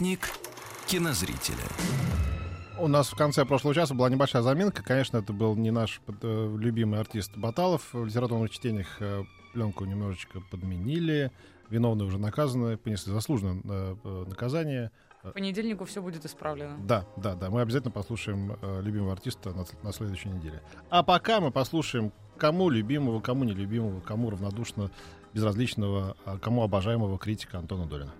[0.00, 0.30] Спутник
[0.86, 1.58] кинозрителя.
[2.78, 4.82] У нас в конце прошлого часа была небольшая заминка.
[4.82, 7.92] Конечно, это был не наш э, любимый артист Баталов.
[7.92, 11.30] В литературных чтениях э, пленку немножечко подменили.
[11.68, 14.90] Виновные уже наказаны, понесли заслуженное э, э, наказание.
[15.22, 16.78] К понедельнику все будет исправлено.
[16.78, 17.50] Да, да, да.
[17.50, 20.62] Мы обязательно послушаем э, любимого артиста на, на следующей неделе.
[20.88, 24.90] А пока мы послушаем кому любимого, кому нелюбимого, кому равнодушно
[25.34, 28.14] безразличного, а кому обожаемого критика Антона Долина.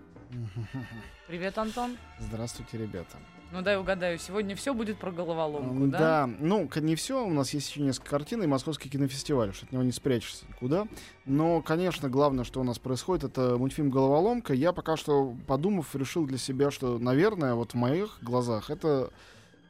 [1.26, 1.96] Привет, Антон.
[2.18, 3.16] Здравствуйте, ребята.
[3.52, 5.98] Ну дай угадаю, сегодня все будет про головоломку, да?
[5.98, 7.24] Да, ну, не все.
[7.24, 10.86] У нас есть еще несколько картин и Московский кинофестиваль, что от него не спрячешься никуда.
[11.24, 14.54] Но, конечно, главное, что у нас происходит, это мультфильм «Головоломка».
[14.54, 19.10] Я пока что, подумав, решил для себя, что, наверное, вот в моих глазах это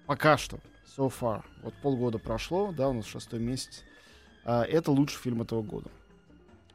[0.06, 0.58] пока что,
[0.96, 3.82] so far, вот полгода прошло, да, у нас шестой месяц,
[4.44, 5.88] а, это лучший фильм этого года.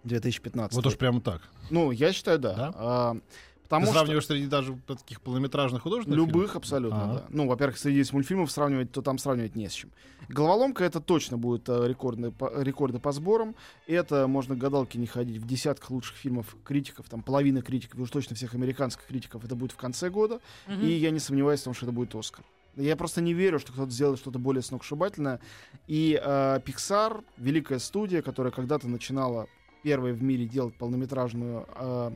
[0.06, 0.76] 2015.
[0.76, 1.42] Вот уж прямо так.
[1.70, 2.54] Ну, я считаю, да.
[2.56, 2.74] Да?
[2.76, 3.18] А,
[3.66, 4.00] потому Ты что...
[4.00, 6.56] сравниваешь среди даже таких полнометражных художественных Любых фильмов?
[6.56, 7.14] абсолютно, Ага.
[7.14, 7.26] да.
[7.30, 9.92] Ну, во-первых, среди мультфильмов сравнивать, то там сравнивать не с чем.
[10.30, 13.56] Головоломка это точно будет э, рекордные по- рекорды по сборам.
[13.86, 18.10] Это можно к гадалке не ходить в десятках лучших фильмов критиков, там половина критиков, уж
[18.10, 20.40] точно всех американских критиков, это будет в конце года.
[20.68, 20.82] Мгм.
[20.82, 22.44] И я не сомневаюсь в том, что это будет Оскар.
[22.78, 25.40] Я просто не верю, что кто-то сделает что-то более сногсшибательное.
[25.88, 29.48] И э, Pixar, великая студия, которая когда-то начинала
[29.82, 32.12] первой в мире делать полнометражную э,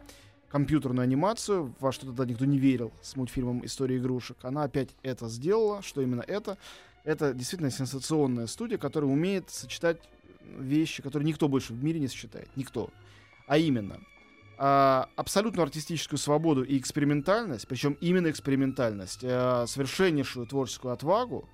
[0.49, 5.27] компьютерную анимацию, во что тогда никто не верил с мультфильмом «История игрушек», она опять это
[5.29, 5.81] сделала.
[5.81, 6.57] Что именно это?
[7.03, 9.97] Это действительно сенсационная студия, которая умеет сочетать
[10.41, 12.49] вещи, которые никто больше в мире не сочетает.
[12.55, 12.89] Никто.
[13.47, 13.99] А именно,
[14.57, 21.47] а, абсолютную артистическую свободу и экспериментальность, причем именно экспериментальность, а, совершеннейшую творческую отвагу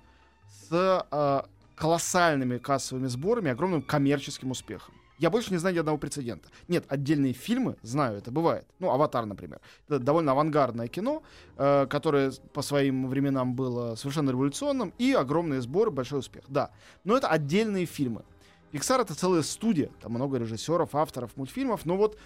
[0.48, 1.46] с а,
[1.76, 4.94] колоссальными кассовыми сборами огромным коммерческим успехом.
[5.18, 6.48] Я больше не знаю ни одного прецедента.
[6.68, 8.66] Нет, отдельные фильмы, знаю, это бывает.
[8.78, 9.60] Ну, «Аватар», например.
[9.88, 11.22] Это довольно авангардное кино,
[11.56, 16.44] э, которое по своим временам было совершенно революционным, и огромные сборы, большой успех.
[16.48, 16.70] Да,
[17.04, 18.22] но это отдельные фильмы.
[18.72, 22.18] Pixar— это целая студия, там много режиссеров, авторов мультфильмов, но вот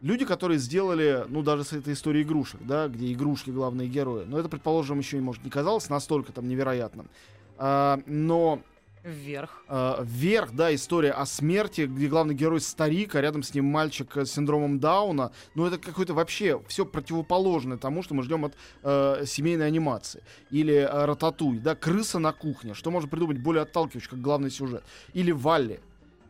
[0.00, 4.38] люди, которые сделали, ну, даже с этой историей игрушек, да, где игрушки главные герои, но
[4.38, 7.10] это, предположим, еще, может, не казалось настолько там невероятным.
[7.58, 8.60] А, но
[9.04, 9.62] Вверх.
[9.68, 14.16] э, вверх, да, история о смерти, где главный герой старик, а рядом с ним мальчик
[14.16, 15.32] э, с синдромом Дауна.
[15.54, 20.22] Ну, это какое-то вообще все противоположное тому, что мы ждем от э, семейной анимации.
[20.50, 22.74] Или э, Рататуй, да, крыса на кухне.
[22.74, 24.84] Что можно придумать более отталкивающий, как главный сюжет.
[25.14, 25.80] Или Валли.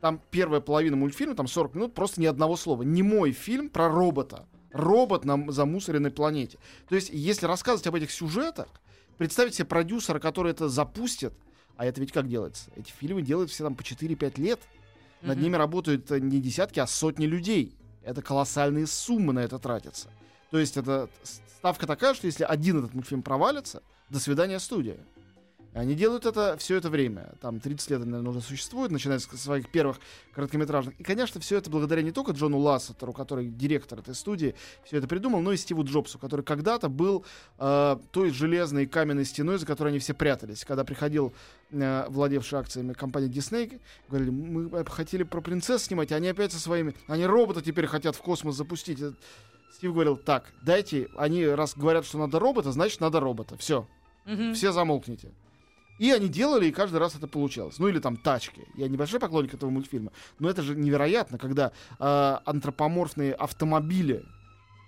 [0.01, 2.83] Там первая половина мультфильма, там 40 минут, просто ни одного слова.
[2.83, 4.47] Не мой фильм про робота.
[4.73, 6.59] Робот на замусоренной планете.
[6.89, 8.69] То есть, если рассказывать об этих сюжетах,
[9.17, 11.33] представить себе продюсера, который это запустит,
[11.79, 12.71] а это ведь как делается?
[12.77, 14.61] Эти фильмы делают все там по 4-5 лет.
[15.23, 15.45] Над Мгм.
[15.45, 17.73] ними работают э, не десятки, а сотни людей.
[18.03, 20.11] Это колоссальные суммы на это тратятся.
[20.51, 24.99] То есть это ставка такая, что если один этот мультфильм провалится, до свидания студия.
[25.75, 27.35] Они делают это все это время.
[27.41, 30.01] Там 30 лет, наверное, уже существует, начиная с своих первых
[30.33, 30.99] короткометражных.
[30.99, 35.07] И, конечно, все это благодаря не только Джону Лассетеру, который директор этой студии, все это
[35.07, 37.25] придумал, но и Стиву Джобсу, который когда-то был
[37.59, 40.65] э, той железной каменной стеной, за которой они все прятались.
[40.65, 41.33] Когда приходил
[41.71, 46.59] э, владевший акциями компании Disney, говорили, мы хотели про принцесс снимать, а они опять со
[46.59, 46.95] своими...
[47.07, 49.01] Они робота теперь хотят в космос запустить.
[49.01, 49.13] Э,
[49.75, 53.57] Стив говорил, так, дайте, они раз говорят, что надо робота, значит надо робота.
[53.59, 53.87] Все,
[54.25, 54.55] Мгм.
[54.55, 55.31] все замолкните.
[55.99, 57.79] И они делали, и каждый раз это получалось.
[57.79, 58.67] Ну или там тачки.
[58.75, 64.25] Я небольшой поклонник этого мультфильма, но это же невероятно, когда э, антропоморфные автомобили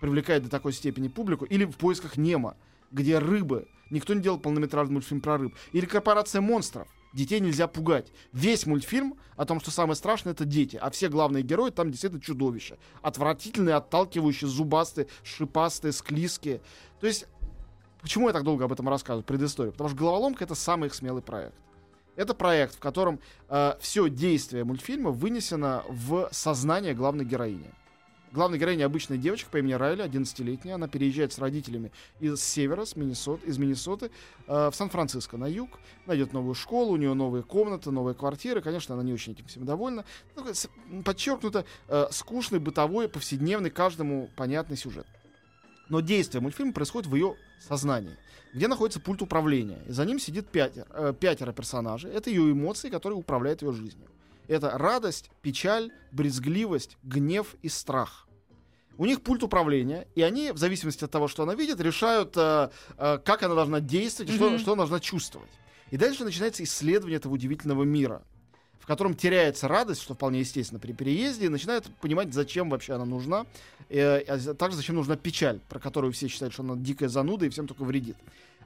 [0.01, 1.45] привлекают до такой степени публику.
[1.45, 2.57] Или в поисках Немо,
[2.91, 3.69] где рыбы.
[3.91, 5.55] Никто не делал полнометражный мультфильм про рыб.
[5.73, 6.89] Или корпорация монстров.
[7.13, 8.13] Детей нельзя пугать.
[8.33, 12.23] Весь мультфильм о том, что самое страшное это дети, а все главные герои там действительно
[12.23, 12.79] чудовища.
[13.03, 16.61] Отвратительные, отталкивающие, зубастые, шипастые, склизкие.
[17.01, 17.27] То есть
[18.03, 19.73] Почему я так долго об этом рассказываю, предысторию?
[19.73, 21.55] Потому что «Головоломка»— это самый их смелый проект.
[22.17, 23.19] Это проект, в котором
[23.81, 27.73] все действие мультфильма вынесено в сознание главной героини.
[28.33, 30.77] Главная героиня обычная девочка по имени Райли, 11-летняя.
[30.77, 34.13] Она переезжает с родителями из севера, с Миннесот, из Миннесоты,
[34.47, 35.81] э, в Сан-Франциско на юг.
[36.07, 38.61] Найдет новую школу, у нее новые комнаты, новые квартиры.
[38.61, 40.05] Конечно, она не очень этим всем довольна.
[41.05, 45.07] Подчеркнуто э, скучный, бытовой, повседневный, каждому понятный сюжет.
[45.91, 48.17] Но действие мультфильма происходит в ее сознании,
[48.55, 49.81] где находится пульт управления.
[49.87, 52.11] И за ним сидит пятеро, э, пятеро персонажей.
[52.13, 54.09] Это ее эмоции, которые управляют ее жизнью.
[54.47, 58.29] Это радость, печаль, брезгливость, гнев и страх.
[58.99, 62.71] У них пульт управления, и они, в зависимости от того, что она видит, решают, э,
[62.97, 65.51] э, как она должна действовать, и что, что она должна чувствовать.
[65.91, 68.23] И дальше начинается исследование этого удивительного мира,
[68.81, 73.05] в котором теряется радость, что вполне естественно при переезде, и начинают понимать, зачем вообще она
[73.05, 73.47] нужна,
[73.89, 77.51] э, а также зачем нужна печаль, про которую все считают, что она дикая зануда и
[77.51, 78.17] всем только вредит.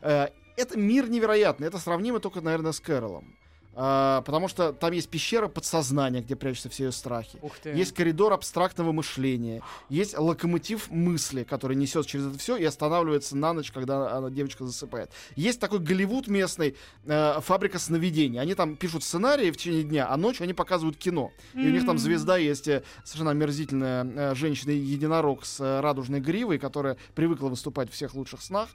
[0.00, 3.34] Э, это мир невероятный, это сравнимо только, наверное, с Кэролом.
[3.76, 7.38] А, потому что там есть пещера подсознания, где прячутся все ее страхи.
[7.64, 9.62] Есть коридор абстрактного мышления.
[9.88, 14.64] Есть локомотив мысли, который несет через это все и останавливается на ночь, когда она, девочка
[14.64, 15.10] засыпает.
[15.36, 18.40] Есть такой Голливуд местный, э, фабрика сновидений.
[18.40, 21.32] Они там пишут сценарии в течение дня, а ночью они показывают кино.
[21.54, 26.58] И у них там звезда есть э, совершенно омерзительная э, женщина-единорог с э, радужной гривой,
[26.58, 28.68] которая привыкла выступать в всех лучших снах.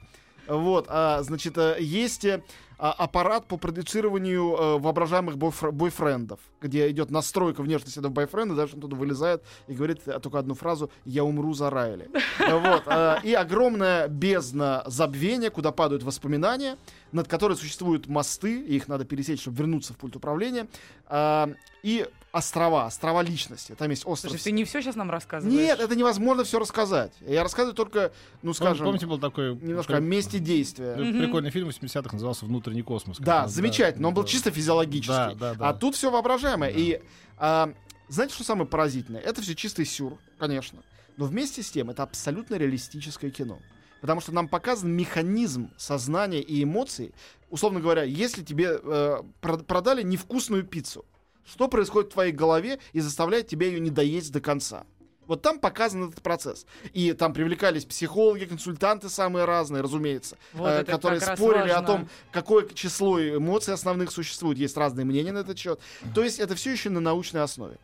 [0.50, 2.42] Вот, а, значит, э, есть э,
[2.82, 8.76] а, аппарат по продюцированию э, воображаемых бойфр- бойфрендов, где идет настройка внешности этого бойфренда, дальше
[8.76, 12.08] он туда вылезает и говорит э, только одну фразу «Я умру за Райли».
[12.38, 16.78] Вот, э, и огромная бездна забвения, куда падают воспоминания,
[17.12, 20.66] над которой существуют мосты, и их надо пересечь, чтобы вернуться в пульт управления,
[21.06, 21.50] а,
[21.82, 23.74] и острова, острова личности.
[23.76, 24.32] Там есть остров...
[24.32, 25.58] Слушай, ты не все сейчас нам рассказываешь?
[25.58, 27.12] Нет, это невозможно все рассказать.
[27.20, 28.12] Я рассказываю только,
[28.42, 30.94] ну, скажем, Помните, был такой немножко о месте действия.
[30.94, 33.18] Прикольный фильм 80-х, назывался «Внутренний космос».
[33.18, 34.28] Да, раз, замечательно, но он был да.
[34.28, 35.14] чисто физиологический.
[35.14, 35.68] Да, да, да.
[35.68, 36.72] А тут все воображаемое.
[36.72, 36.78] Да.
[36.78, 37.02] И
[37.38, 37.74] а,
[38.08, 39.20] знаете, что самое поразительное?
[39.20, 40.80] Это все чистый сюр, конечно.
[41.16, 43.58] Но вместе с тем это абсолютно реалистическое кино.
[44.00, 47.14] Потому что нам показан механизм сознания и эмоций.
[47.50, 51.04] Условно говоря, если тебе э, прод- продали невкусную пиццу,
[51.44, 54.84] что происходит в твоей голове и заставляет тебя ее не доесть до конца?
[55.26, 56.66] Вот там показан этот процесс.
[56.92, 61.86] И там привлекались психологи, консультанты самые разные, разумеется, Вот э, которые спорили о важно.
[61.86, 64.58] том, какое число эмоций основных существует.
[64.58, 65.78] Есть разные мнения на этот счет.
[66.16, 67.76] То есть это все еще на научной основе.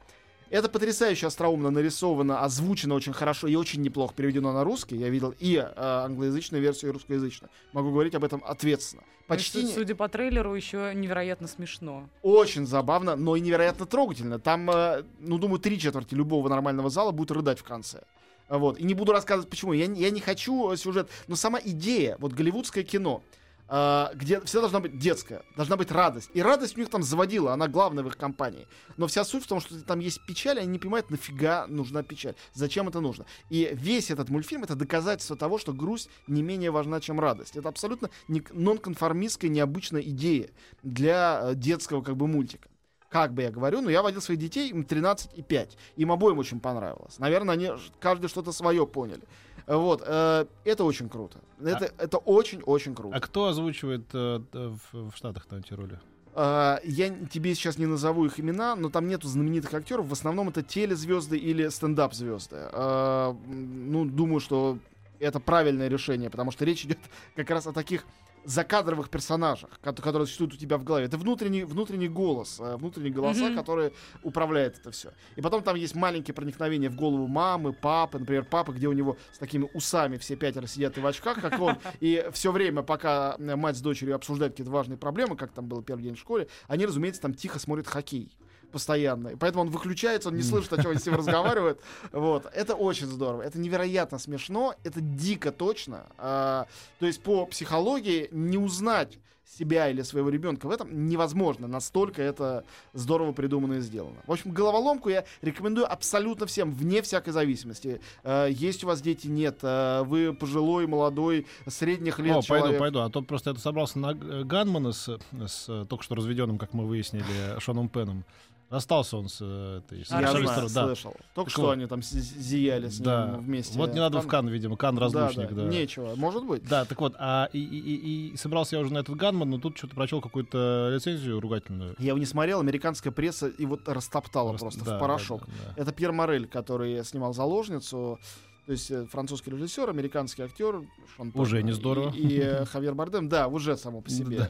[0.49, 4.97] Это потрясающе остроумно нарисовано, озвучено очень хорошо и очень неплохо переведено на русский.
[4.97, 7.51] Я видел и э, англоязычную версию, и русскоязычную.
[7.73, 9.03] Могу говорить об этом ответственно.
[9.07, 12.09] Ну Почти не- Судя по трейлеру, еще невероятно смешно.
[12.23, 14.39] очень забавно, но и невероятно трогательно.
[14.39, 18.03] Там, э, ну, думаю, три четверти любого нормального зала будет рыдать в конце.
[18.49, 18.79] Вот.
[18.79, 19.73] И не буду рассказывать, почему.
[19.73, 21.09] Я, не- я не хочу э, сюжет.
[21.27, 23.21] Но сама идея, вот голливудское кино,
[23.69, 26.31] э, где все должна быть детская, должна быть радость.
[26.35, 28.67] И радость у них там заводила, она главная в их компании.
[28.97, 32.03] Но вся суть в том, что там есть печаль, и они не понимают, нафига нужна
[32.03, 33.27] печаль, зачем это нужно.
[33.51, 37.57] И весь этот мультфильм это доказательство того, что грусть не менее важна, чем радость.
[37.57, 40.51] Это абсолютно не- нонконформистская, необычная идея
[40.83, 42.69] для э, детского как бы мультика.
[43.09, 45.79] Как бы я говорю, но я водил своих детей, им 13 и 5.
[45.97, 47.19] Им обоим очень понравилось.
[47.19, 47.71] Наверное, они
[48.01, 49.23] каждый что-то свое поняли.
[49.67, 51.41] Вот, э, это очень круто.
[51.61, 53.17] Это, это очень-очень круто.
[53.17, 55.99] А кто озвучивает э, в, в Штатах там эти роли?
[56.39, 60.07] А, я тебе сейчас не назову их имена, но там нету знаменитых актеров.
[60.07, 62.57] В основном это телезвезды или стендап-звезды.
[62.73, 64.79] А, м, ну, думаю, что
[65.19, 66.99] это правильное решение, потому что речь идет
[67.37, 68.05] как раз о таких
[68.47, 71.07] закадровых персонажах, ко- которые существуют у тебя в голове.
[71.07, 73.57] Это внутренний, внутренний голос, э, внутренние голоса, Мгм.
[73.57, 73.93] которые
[74.23, 75.13] управляют это все.
[75.37, 78.19] И потом там есть маленькие проникновения в голову мамы, папы.
[78.19, 81.61] Например, папа, где у него с такими усами все пятеро сидят и в очках, как
[81.61, 81.77] он.
[82.01, 85.83] И все время, пока э, мать с дочерью обсуждают какие-то важные проблемы, как там был
[85.83, 88.31] первый день в школе, они, разумеется, там тихо смотрят хоккей
[88.71, 89.29] постоянно.
[89.29, 91.81] И поэтому он выключается, он не слышит, о чем они с ним разговаривают.
[92.13, 92.47] Вот.
[92.55, 93.43] Это очень здорово.
[93.43, 94.75] Это невероятно смешно.
[94.85, 96.07] Это дико точно.
[96.19, 96.67] А,
[96.99, 99.19] то есть по психологии не узнать
[99.59, 101.67] себя или своего ребенка в этом невозможно.
[101.67, 104.17] Настолько это здорово придумано и сделано.
[104.27, 108.01] В общем, головоломку я рекомендую абсолютно всем, вне всякой зависимости.
[108.23, 109.59] Э, есть у вас дети, нет.
[109.63, 112.79] Э, вы пожилой, молодой, средних лет О, пойду, человек.
[112.79, 112.99] пойду.
[113.01, 116.87] А то просто это собрался на Ганмана с, с э, только что разведенным, как мы
[116.87, 118.25] выяснили, Шоном Пеном.
[118.69, 120.05] Расстался он с э, этой...
[120.05, 120.87] с Я Я знаю, да.
[120.87, 121.13] слышал.
[121.35, 121.71] Только Так что вот.
[121.73, 123.27] они там зи- зияли с ним Да.
[123.39, 123.79] вместе.
[123.79, 125.65] Вот не надо в Там- Кан, видимо, Кан разлучник, да.
[125.67, 126.65] Нечего, может быть.
[126.69, 129.79] Да, так вот, а и, и- и- собрался я уже на этот Ганман, но тут
[129.79, 131.95] что-то прочел какую-то лицензию ругательную.
[131.99, 135.43] Я его не смотрел, американская пресса и вот растоптала Рас- просто да, в порошок.
[135.47, 135.83] да, да, да.
[135.83, 138.19] Это Пьер Морель, который снимал «Заложницу».
[138.67, 140.83] То есть э, французский режиссер, американский актер.
[141.17, 141.31] Шон.
[141.37, 142.11] Уже не здорово.
[142.13, 144.49] И, и, э, Хавьер Бардем, да, уже само по себе.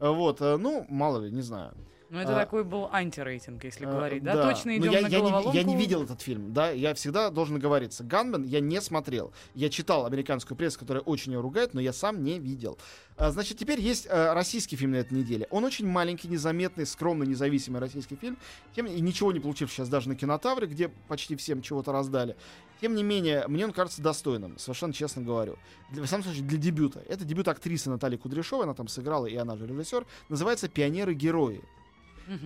[0.00, 1.74] Э, Вот, ну, мало ли, не знаю.
[2.10, 4.48] Ну, это А, такой был антирейтинг, если А, говорить, да?
[4.48, 7.28] Точно Но идем я, на я, не, я не видел этот фильм, да, я всегда
[7.30, 8.02] должен говориться.
[8.02, 9.32] Ганмен я не смотрел.
[9.54, 12.78] Я читал американскую прессу, которая очень ее ругает, но я сам не видел.
[13.18, 15.46] А, значит, теперь есть э, российский фильм на этой неделе.
[15.50, 18.38] Он очень маленький, незаметный, скромный, независимый российский фильм.
[18.74, 22.36] Тем и ничего не получив сейчас даже на кинотавре, где почти всем чего-то раздали.
[22.80, 25.56] Тем не менее, мне он кажется достойным, совершенно честно говорю.
[25.90, 27.02] Для, в самом случае, для дебюта.
[27.08, 30.06] Это дебют актрисы Натальи Кудряшовой, она там сыграла, и она же режиссер.
[30.28, 31.60] Называется «Пионеры-герои».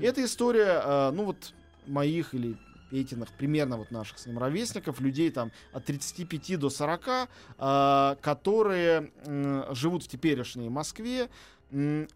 [0.01, 1.55] Это история, э, ну вот,
[1.87, 2.57] моих или
[2.91, 9.11] Петиных, примерно вот наших с ним ровесников, людей там от 35 до 40, э, которые
[9.75, 11.31] живут в теперешней Москве,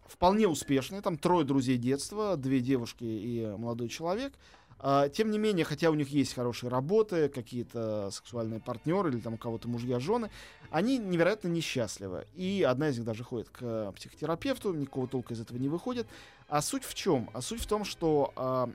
[0.07, 4.35] вполне успешные, там трое друзей детства, две девушки и молодой человек.
[4.79, 9.35] А, Тем не менее, хотя у них есть хорошие работы, какие-то сексуальные партнеры или там
[9.35, 10.31] у кого-то мужья, жены,
[10.71, 12.27] они невероятно несчастливы.
[12.35, 16.07] И одна из них даже ходит к психотерапевту, никакого толка из этого не выходит.
[16.49, 17.31] А суть в чем?
[17.33, 18.71] А суть в том, что а,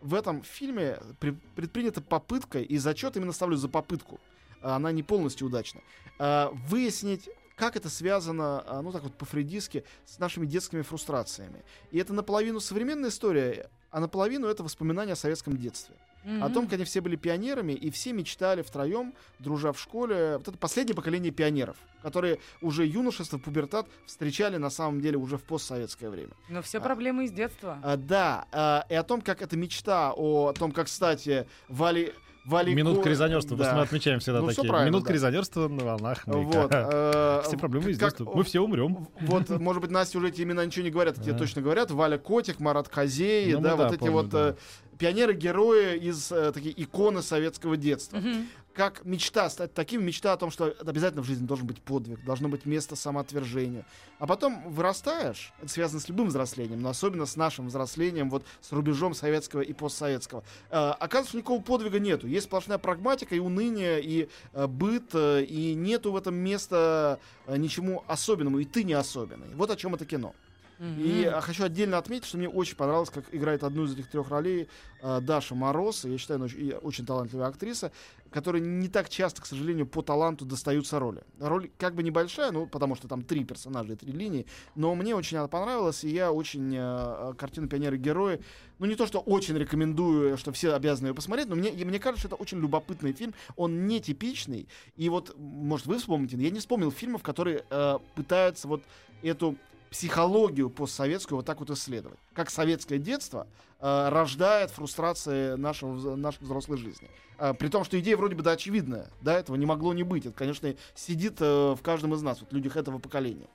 [0.00, 4.20] в этом фильме при- предпринята попытка, и зачет именно ставлю за попытку,
[4.62, 5.80] а, она не полностью удачна,
[6.18, 11.64] а, выяснить, как это связано, ну так вот по-фрейдистски, с нашими детскими фрустрациями.
[11.90, 15.96] И это наполовину современная история, а наполовину это воспоминания о советском детстве.
[16.26, 20.38] О том, как они все были пионерами, и все мечтали втроем, дружа в школе.
[20.38, 25.44] Вот это последнее поколение пионеров, которые уже юношество, пубертат встречали на самом деле уже в
[25.44, 26.32] постсоветское время.
[26.48, 27.78] Но все а- проблемы из детства.
[27.82, 32.12] А, да, а, и о том, как эта мечта, о том, как, кстати, Вали...
[32.44, 33.56] Вали Минутка резонерства.
[33.56, 33.74] Да.
[33.74, 34.70] Мы отмечаем всегда Ну, такие.
[34.84, 35.14] Минутка да.
[35.14, 36.22] резонерства на волнах.
[36.26, 38.24] Вот, э, Все проблемы из детства.
[38.32, 39.08] Мы все умрем.
[39.20, 41.90] Вот, может быть, Настя уже эти имена ничего не говорят, а тебе точно говорят.
[41.90, 44.54] Валя Котик, Марат Хазей, Ну, да, вот эти вот э,
[44.98, 48.18] пионеры-герои из э, такие иконы советского детства.
[48.18, 48.48] Мгм.
[48.74, 52.48] Как мечта стать таким, мечта о том, что обязательно в жизни должен быть подвиг, должно
[52.50, 53.86] быть место самоотвержению.
[54.18, 58.72] А потом вырастаешь, это связано с любым взрослением, но особенно с нашим взрослением, вот с
[58.72, 60.44] рубежом советского и постсоветского.
[60.70, 62.26] Э, оказывается, никакого подвига нету.
[62.26, 67.56] Есть сплошная прагматика и уныние, и э, быт, э, и нету в этом места э,
[67.56, 69.54] ничему особенному, и ты не особенный.
[69.54, 70.34] Вот о чем это кино.
[70.78, 71.00] Мгм.
[71.00, 74.30] И а, хочу отдельно отметить, что мне очень понравилось, как играет одну из этих трех
[74.30, 74.68] ролей
[75.00, 76.04] а, Даша Мороз.
[76.04, 77.92] Я считаю, она очень, очень талантливая актриса,
[78.30, 81.22] которой не так часто, к сожалению, по таланту достаются роли.
[81.40, 85.14] Роль как бы небольшая, ну, потому что там три персонажа и три линии, но мне
[85.14, 88.40] очень она понравилась, и я очень а, картину «Пионеры-герои»,
[88.78, 92.28] ну, не то, что очень рекомендую, что все обязаны ее посмотреть, но мне, мне кажется,
[92.28, 96.90] это очень любопытный фильм, он нетипичный, и вот, может, вы вспомните, но я не вспомнил
[96.90, 98.82] фильмов, которые э, пытаются вот
[99.22, 99.56] эту
[99.90, 102.18] психологию постсоветскую вот так вот исследовать.
[102.32, 103.46] Как советское детство
[103.80, 107.08] э, рождает фрустрации нашего, нашей взрослой жизни.
[107.38, 109.08] Э, при том, что идея вроде бы да очевидная.
[109.20, 110.26] Да, этого не могло не быть.
[110.26, 113.48] Это, конечно, сидит э, в каждом из нас, вот людях этого поколения.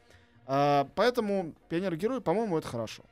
[0.48, 3.04] А, поэтому пионер-герой, по-моему, это хорошо.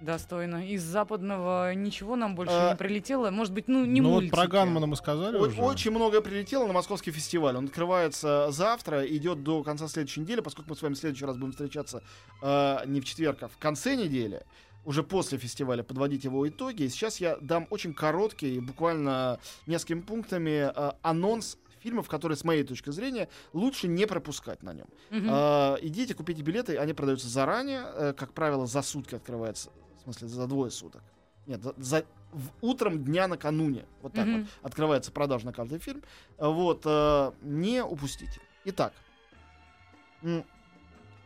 [0.00, 0.66] Достойно.
[0.68, 3.30] Из западного ничего нам больше А, не прилетело.
[3.30, 4.30] Может быть, ну, не ну вот мультики.
[4.34, 5.60] про Ганмана мы сказали О- уже.
[5.60, 7.56] Очень многое прилетело на московский фестиваль.
[7.56, 11.36] Он открывается завтра, идет до конца следующей недели, поскольку мы с вами в следующий раз
[11.36, 12.02] будем встречаться
[12.42, 14.44] э, не в четверг, а в конце недели.
[14.84, 16.84] Уже после фестиваля подводить его итоги.
[16.84, 22.62] И сейчас я дам очень короткий, буквально несколькими пунктами, э, анонс фильмов, которые, с моей
[22.64, 24.86] точки зрения, лучше не пропускать на нем.
[25.10, 25.28] Мгм.
[25.30, 29.70] А, идите, купите билеты, они продаются заранее, э, как правило, за сутки открывается,
[30.12, 31.02] смысле, за двое суток.
[31.46, 34.40] Нет, за, за- в- утром дня накануне, вот так Мгм.
[34.40, 36.02] вот, открывается продажа на каждый фильм.
[36.36, 38.40] Вот, э, не упустите.
[38.66, 38.92] Итак,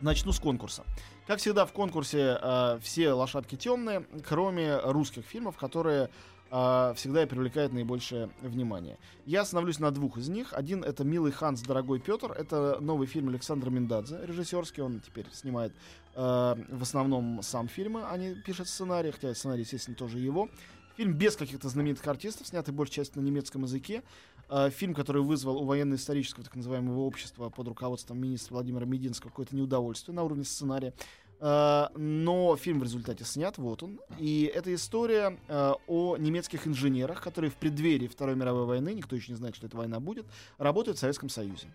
[0.01, 0.85] начну с конкурса.
[1.27, 6.11] Как всегда в конкурсе э, все лошадки темные, кроме русских фильмов, которые
[6.51, 8.99] э, всегда и привлекают наибольшее внимание.
[9.25, 10.53] Я остановлюсь на двух из них.
[10.53, 12.33] Один это «Милый Ханс, дорогой Петр».
[12.33, 14.83] Это новый фильм Александра Миндадзе, режиссерский.
[14.83, 15.73] Он теперь снимает
[16.15, 20.49] э, в основном сам фильмы, а не пишет сценарий, хотя сценарий, естественно, тоже его.
[20.97, 24.03] Фильм без каких-то знаменитых артистов, снятый большей частью на немецком языке.
[24.49, 29.57] Э, фильм, который вызвал у военно-исторического так называемого общества под руководством министра Владимира Мединского какое-то
[29.57, 30.93] неудовольствие на уровне сценария.
[31.41, 34.01] Э, но фильм в результате снят, вот он.
[34.19, 35.39] И это история
[35.87, 39.77] о немецких инженерах, которые в преддверии Второй мировой войны, никто еще не знает, что эта
[39.77, 40.27] война будет,
[40.59, 41.69] работают в Советском Союзе.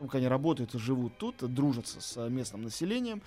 [0.00, 3.22] Как они работают и живут тут, дружатся с э, местным населением.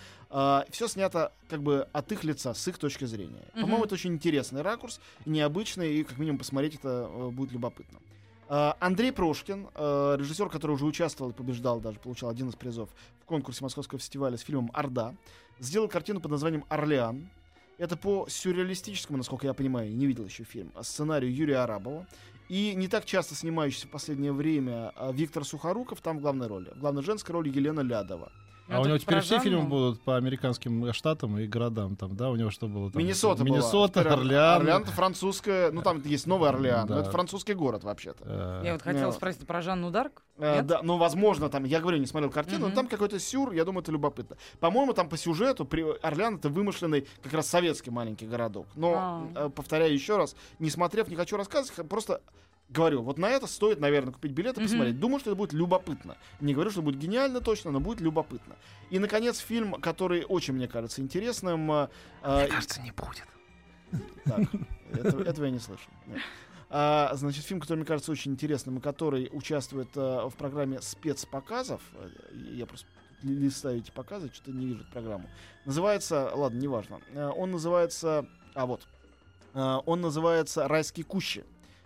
[0.70, 3.46] все снято как бы от их лица, с их точки зрения.
[3.54, 3.62] Мгм.
[3.62, 8.00] По-моему, это очень интересный ракурс, необычный, и как минимум посмотреть это э, будет любопытно.
[8.50, 12.90] А, Андрей Прошкин, э, режиссер, который уже участвовал и побеждал, даже получал один из призов
[13.22, 15.16] в конкурсе Московского фестиваля с фильмом «Орда»,
[15.60, 17.30] сделал картину под названием «Орлеан».
[17.80, 22.06] Это по сюрреалистическому, насколько я понимаю, не видел еще фильм, а сценарию Юрия Арабова.
[22.54, 26.70] И не так часто снимающийся в последнее время а, Виктор Сухоруков там в главной роли.
[26.76, 28.32] В главной женской роли Елена Лядова.
[28.70, 32.30] А у него теперь все фильмы будут по американским штатам и городам, там, да?
[32.30, 33.02] У него что было там?
[33.02, 33.58] Миннесота была.
[33.58, 34.62] Миннесота, Теперь Орлеан.
[34.62, 37.02] Орлеан это французская, ну там есть Новый Орлеан, но Да.
[37.02, 38.24] это французский город вообще-то.
[38.26, 40.24] э, Я вот хотела спросить про Жанну Дарк.
[40.38, 43.66] Э, да, ну, возможно, там, я говорю, не смотрел картину, но там какой-то сюр, я
[43.66, 44.38] думаю, это любопытно.
[44.60, 45.84] По-моему, там по сюжету при...
[46.02, 48.66] Орлеан это вымышленный как раз советский маленький городок.
[48.76, 48.94] Но,
[49.36, 49.46] А.
[49.48, 52.22] э, повторяю еще раз, не смотрев, не хочу рассказывать, просто
[52.70, 54.68] говорю, вот на это стоит, наверное, купить билет и Мгм.
[54.70, 55.00] посмотреть.
[55.00, 56.18] Думаю, что это будет любопытно.
[56.42, 58.56] Не говорю, что будет гениально точно, но будет любопытно.
[58.90, 61.72] И, наконец, фильм, который очень, мне кажется, интересным.
[61.72, 61.88] э,
[62.24, 63.26] э, кажется, не будет.
[64.26, 64.40] так,
[64.92, 65.92] этого, этого я не слышал.
[66.08, 66.20] нет.
[66.76, 71.82] А, значит, фильм, который мне кажется очень интересным и который участвует э, в программе спецпоказов.
[71.94, 72.10] э,
[72.54, 72.88] Я просто
[73.22, 75.30] ли- листаю эти показы, что-то не вижу программу.
[75.66, 77.00] Называется, ладно, неважно.
[77.14, 78.88] Э, Он называется, а вот,
[79.54, 81.44] Э, он называется «Райские кущи».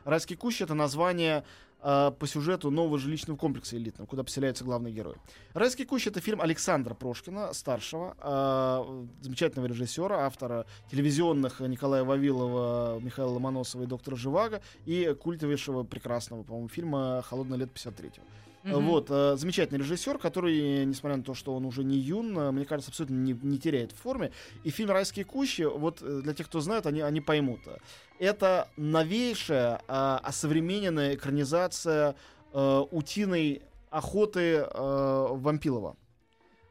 [0.08, 1.44] «Райские кущи»— это название
[1.82, 5.16] э, по сюжету нового жилищного комплекса элитного, куда поселяется главный герой.
[5.54, 13.32] «Райские кущи»— это фильм Александра Прошкина, старшего, э, замечательного режиссера, автора телевизионных Николая Вавилова, Михаила
[13.32, 18.24] Ломоносова и доктора Живаго и культовейшего прекрасного, по-моему, фильма «Холодное лето 53-го».
[18.64, 18.86] Мгм.
[18.86, 22.66] Вот, э, замечательный режиссер, который, несмотря на то, что он уже не юн, э, мне
[22.66, 24.32] кажется, абсолютно не, не теряет в форме.
[24.64, 27.62] И фильм «Райские кущи», вот э, для тех, кто знает, они, они поймут.
[28.20, 32.16] Это новейшая, э, осовремененная экранизация
[32.52, 35.96] э, утиной охоты э, Вампилова.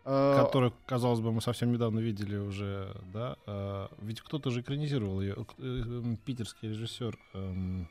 [0.05, 3.89] Э, Которую, казалось бы, мы совсем недавно видели уже, да?
[4.03, 5.47] Ведь кто-то же экранизировал ее.
[6.25, 7.19] Питерский режиссер.
[7.35, 7.89] эм,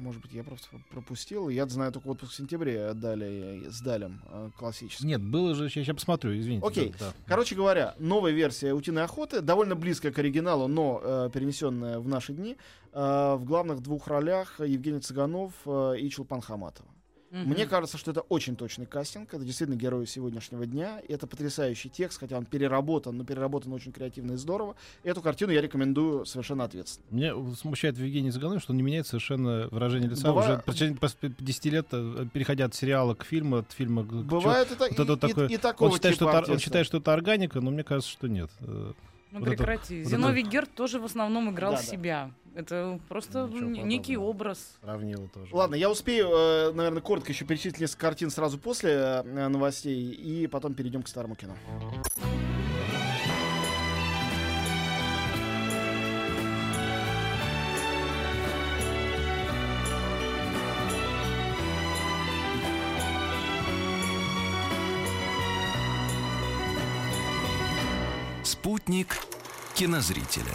[0.00, 1.50] Может быть, я просто пропустил.
[1.50, 5.06] Я знаю только отпуск в сентябре отдали с Далем э, классический.
[5.06, 6.66] Нет, было же, я сейчас посмотрю, извините.
[6.66, 6.94] Окей.
[6.98, 7.12] да, да.
[7.26, 12.32] Короче говоря, новая версия «Утиной охоты», довольно близкая к оригиналу, но э, перенесенная в наши
[12.32, 12.56] дни.
[12.92, 16.88] Э, в главных двух ролях Евгений Цыганов э, и Чулпан Хаматова.
[17.30, 17.50] Мгм.
[17.50, 19.32] Мне кажется, что это очень точный кастинг.
[19.32, 20.98] Это действительно герои сегодняшнего дня.
[21.06, 24.74] И это потрясающий текст, хотя он переработан, но переработан очень креативно и здорово.
[25.04, 27.06] Эту картину я рекомендую совершенно ответственно.
[27.10, 30.26] Меня смущает в Евгении Цыганове, что он не меняет совершенно выражение лица.
[30.32, 34.02] Быва- Уже в протяжении пос- 10 лет, э, переходя от сериала к фильму, от фильма
[34.04, 34.08] к...
[34.08, 36.36] к чё- Бывает это, вот и, это и- такое- и такого Он считает, что типа
[36.38, 38.50] это, он считает, что это органика, но мне кажется, что нет.
[39.32, 40.02] Ну вот это- прекрати.
[40.02, 41.82] вот Зиновий Герд тоже в основном играл Да-да.
[41.84, 42.30] себя.
[42.54, 44.30] Это просто Ничего некий подобного.
[44.30, 44.78] образ.
[44.82, 45.54] Сравнила тоже.
[45.54, 50.46] Ладно, я успею, э, наверное, коротко еще перечислить несколько картин сразу после э, новостей, и
[50.48, 51.54] потом перейдем к старому кино.
[68.60, 69.16] Спутник
[69.74, 70.52] кинозрителя.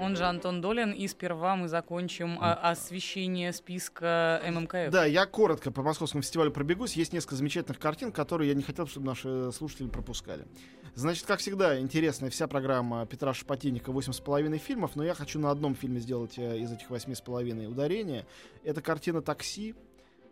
[0.00, 4.90] Он же Антон Долин, и сперва мы закончим а, освещение списка ММКФ.
[4.90, 6.94] Да, я коротко по Московскому фестивалю пробегусь.
[6.94, 10.46] Есть несколько замечательных картин, которые я не хотел, чтобы наши слушатели пропускали.
[10.94, 15.74] Значит, как всегда, интересная вся программа Петра Шапотинника «8,5 фильмов», но я хочу на одном
[15.74, 18.26] фильме сделать э, из этих восьми с половиной ударение.
[18.64, 19.74] Это картина «Такси».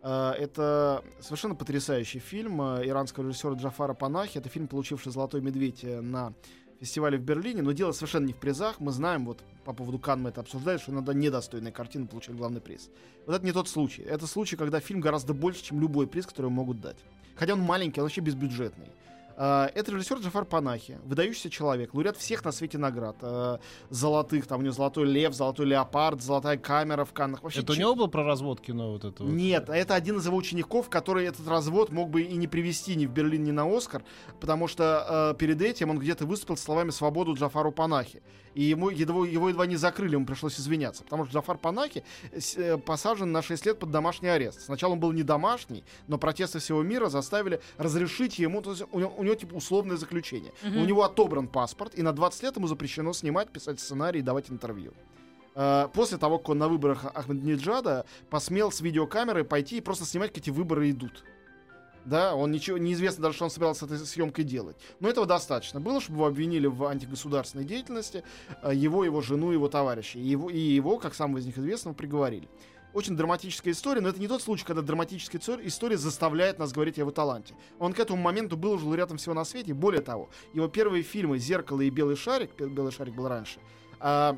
[0.01, 4.37] Э, Это совершенно потрясающий фильм э, иранского режиссера Джафара Панахи.
[4.37, 6.33] Это фильм, получивший «Золотой медведь» э, на
[6.79, 8.79] фестивале в Берлине, но дело совершенно не в призах.
[8.79, 12.61] Мы знаем, вот по поводу Кан мы это обсуждали, что иногда недостойные картины получают главный
[12.61, 12.89] приз.
[13.25, 14.01] Вот это не тот случай.
[14.01, 16.97] Это случай, когда фильм гораздо больше, чем любой приз, который могут дать.
[17.35, 18.87] Хотя он маленький, он вообще безбюджетный.
[19.41, 23.15] А, Это режиссер Джафар Панахи, выдающийся человек, лауреат всех на свете наград.
[23.21, 27.41] а, Золотых, там у него золотой лев, золотой леопард, золотая камера в Каннах.
[27.41, 29.31] Вообще Это у него был про развод кино вот это вот?
[29.31, 33.05] нет, это один из его учеников, который этот развод мог бы и не привести ни
[33.05, 34.03] в Берлин, ни на Оскар,
[34.41, 38.21] потому что э, перед этим он где-то выступил словами «свободу Джафару Панахи».
[38.55, 42.77] И ему, его, его едва не закрыли, ему пришлось извиняться, потому что Джафар Панахи э,
[42.77, 44.61] посажен на 6 лет под домашний арест.
[44.61, 48.99] Сначала он был не домашний, но протесты всего мира заставили разрешить ему, то есть у
[48.99, 50.53] него, него, типа условное заключение.
[50.63, 50.81] Мгм.
[50.81, 54.49] У него отобран паспорт, и на 20 лет ему запрещено снимать, писать сценарий и давать
[54.51, 54.93] интервью.
[55.55, 60.29] Э, После того, как он на выборах Ахмединеджада посмел с видеокамеры пойти и просто снимать,
[60.29, 61.23] как эти выборы идут.
[62.05, 64.77] Да, он ничего, неизвестно даже, что он собирался с этой съемкой делать.
[64.99, 68.23] Но этого достаточно было, чтобы его обвинили в антигосударственной деятельности,
[68.63, 70.19] э, его, его жену, его товарищей.
[70.19, 72.47] И его, и его, как самого из них известного, приговорили.
[72.93, 77.01] Очень драматическая история, но это не тот случай, когда драматическая история- заставляет нас говорить о
[77.01, 77.53] его таланте.
[77.77, 79.73] Он к этому моменту был уже лауреатом всего на свете.
[79.73, 83.59] Более того, его первые фильмы «Зеркало» и «Белый шарик», «Белый шарик» был раньше,
[83.99, 84.35] а,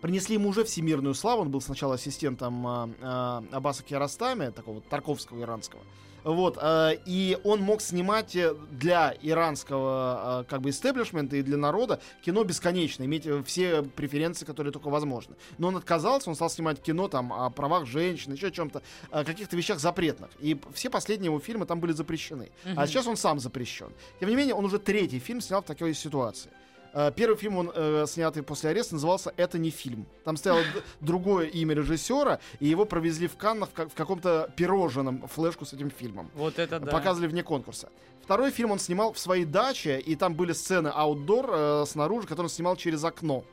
[0.00, 1.42] принесли ему уже всемирную славу.
[1.42, 5.82] Он был сначала ассистентом а, а, Аббаса Киаростами, такого Тарковского иранского.
[6.26, 11.56] Вот, э, и он мог снимать э, для иранского э, как бы истеблишмента и для
[11.56, 15.36] народа кино бесконечно, иметь все преференции, которые только возможны.
[15.58, 19.22] Но он отказался, он стал снимать кино там о правах женщин, еще о чем-то, о
[19.22, 20.30] каких-то вещах запретных.
[20.40, 22.50] И все последние его фильмы там были запрещены.
[22.74, 23.92] А сейчас он сам запрещен.
[24.18, 26.50] Тем не менее, он уже третий фильм снял в такой ситуации.
[26.98, 30.06] Э, Первый фильм, он э, снятый после ареста, назывался «Это не фильм».
[30.24, 30.62] Там стояло
[31.00, 35.74] другое имя режиссера, и его провезли в Каннах в, ка- в каком-то пироженом флешку с
[35.74, 36.30] этим фильмом.
[36.34, 36.90] Вот это да.
[36.90, 37.90] Показывали вне конкурса.
[38.22, 42.46] Второй фильм он снимал в своей даче, и там были сцены аутдор э, снаружи, которые
[42.46, 43.44] он снимал через окно.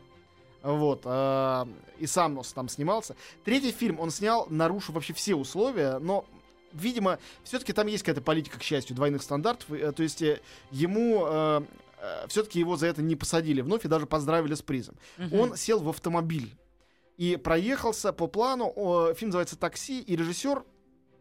[0.61, 1.01] Вот.
[1.03, 1.65] э,
[1.99, 3.17] и сам там снимался.
[3.43, 6.23] Третий фильм он снял, нарушив вообще все условия, но
[6.71, 9.69] видимо, все-таки там есть какая-то политика, к счастью, двойных стандартов.
[9.71, 10.39] э, То есть э,
[12.03, 14.95] ему все-таки его за это не посадили вновь и даже поздравили с призом.
[15.17, 15.39] Мгм.
[15.39, 16.55] Он сел в автомобиль
[17.17, 18.71] и проехался по плану.
[18.75, 20.63] о, Фильм называется «Такси», и режиссер,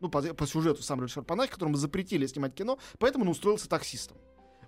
[0.01, 4.17] ну, по, по сюжету сам режиссер Панахи, которому запретили снимать кино, поэтому он устроился таксистом.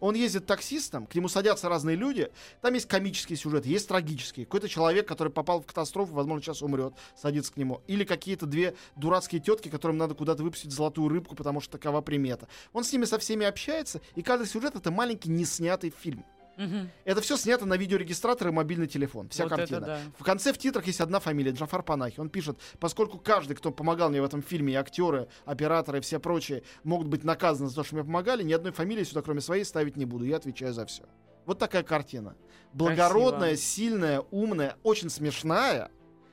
[0.05, 2.31] Он ездит таксистом, к нему садятся разные люди.
[2.61, 4.45] Там есть комический сюжет, есть трагический.
[4.45, 7.81] Какой-то человек, который попал в катастрофу, возможно, сейчас умрет, садится к нему.
[7.87, 12.49] Или какие-то две дурацкие тетки, которым надо куда-то выпустить золотую рыбку, потому что такова примета.
[12.75, 16.23] Он с ними со всеми общается, и каждый сюжет это маленький неснятый фильм.
[16.57, 16.91] Мгм.
[17.05, 19.29] Это все снято на видеорегистратор и мобильный телефон.
[19.29, 19.81] Вся Вот картина.
[19.81, 19.99] да.
[20.19, 22.21] В конце в титрах есть одна фамилия Джафар Панахи.
[22.21, 26.19] Он пишет, поскольку каждый, кто помогал мне в этом фильме, и актеры, операторы, и все
[26.21, 29.65] прочие, могут быть наказаны за то, что мне помогали, ни одной фамилии сюда, кроме своей,
[29.65, 30.25] ставить не буду.
[30.25, 31.05] Я отвечаю за все.
[31.47, 32.37] Вот такая картина.
[32.73, 35.91] Благородная, сильная, умная, очень смешная.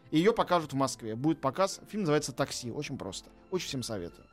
[0.10, 1.16] Ее покажут в Москве.
[1.16, 1.80] Будет показ.
[1.90, 2.72] Фильм называется «Такси».
[2.72, 3.30] Очень просто.
[3.50, 4.28] Очень всем советую.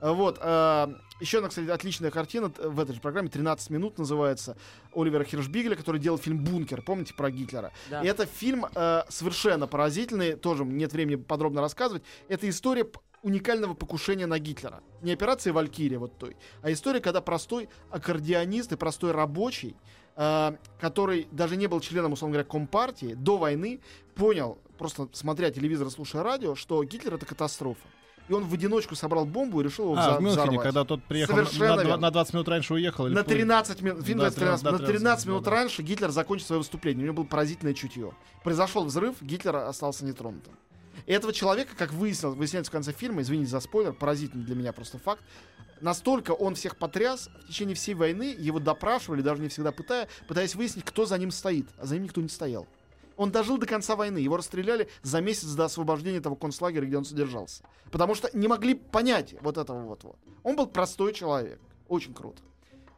[0.00, 0.38] А, Вот.
[0.40, 3.28] а, еще одна, кстати, отличная картина в этой же программе.
[3.28, 4.56] 13 минут называется.
[4.94, 6.82] Оливера Хиршбигеля, который делал фильм «Бункер».
[6.82, 7.72] Помните про Гитлера?
[7.90, 8.02] Да.
[8.02, 10.34] И это фильм э, совершенно поразительный.
[10.34, 12.02] Тоже нет времени подробно рассказывать.
[12.28, 12.86] Это история
[13.22, 14.82] уникального покушения на Гитлера.
[15.02, 19.74] Не операция «Валькирия» вот той, а история, когда простой аккордеонист и простой рабочий,
[20.16, 23.80] э, который даже не был членом, условно говоря, Компартии, до войны
[24.14, 27.80] понял, просто смотря телевизор и слушая радио, что Гитлер— это катастрофа.
[28.28, 30.62] И он в одиночку собрал бомбу и решил его А, вза- в Мюнхене, взорвать.
[30.64, 31.96] когда тот приехал на, Совершенно на верно.
[31.98, 33.06] на 20 минут раньше уехал.
[33.06, 33.36] или На плыл?
[33.36, 35.50] 13 минут, фильм Да, называется 13, 13, на 13 да, минут да.
[35.52, 37.02] раньше Гитлер закончил свое выступление.
[37.02, 38.12] У него было поразительное чутье.
[38.42, 40.54] Произошел взрыв, Гитлер остался нетронутым.
[41.06, 44.72] И этого человека, как выяснилось, выясняется в конце фильма, извините за спойлер, поразительный для меня
[44.72, 45.22] просто факт,
[45.80, 50.54] настолько он всех потряс, в течение всей войны его допрашивали, даже не всегда пытая, пытаясь
[50.56, 51.68] выяснить, кто за ним стоит.
[51.78, 52.66] А за ним никто не стоял.
[53.16, 54.18] Он дожил до конца войны.
[54.18, 57.64] Его расстреляли за месяц до освобождения того концлагеря, где он содержался.
[57.90, 60.04] Потому что не могли понять вот этого вот.
[60.04, 60.16] вот.
[60.42, 61.58] Он был простой человек.
[61.88, 62.42] Очень круто.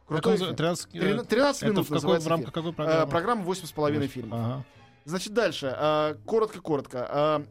[0.07, 0.49] Как Крутой он фильм.
[0.51, 3.07] за- 13, э, 13 13 это минут в, какой, в называется рамках какой Э, программы?
[3.11, 4.39] программа 8,5 фильмов.
[4.39, 4.65] Ага.
[5.05, 5.75] Значит, дальше.
[5.77, 7.07] э, Коротко-коротко.
[7.09, 7.45] Э,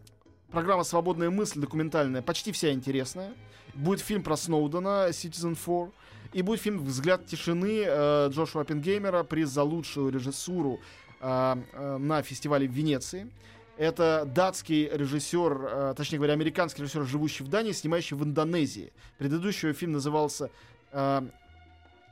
[0.50, 3.34] Программа «Свободная мысль» документальная, почти вся интересная.
[3.74, 5.90] Будет фильм про Сноудена, Citizen 4.
[6.32, 12.22] И будет фильм «Взгляд тишины» э, Джошуа Оппенгеймера, приз за лучшую режиссуру э, э, на
[12.22, 13.30] фестивале в Венеции.
[13.76, 18.92] Это датский режиссер, э, точнее говоря, американский режиссер, живущий в Дании, снимающий в Индонезии.
[19.18, 20.50] Предыдущий фильм назывался